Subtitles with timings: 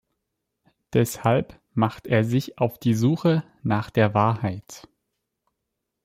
[0.93, 4.87] Deshalb macht er sich auf die Suche nach der Wahrheit.